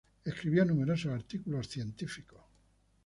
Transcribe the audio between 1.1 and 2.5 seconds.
artículos científicos.